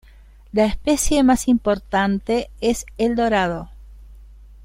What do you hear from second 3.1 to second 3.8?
dorado.